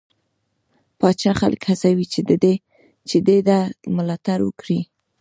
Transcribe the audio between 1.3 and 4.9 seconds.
خلک هڅوي چې دې ده ملاتړ وکړي.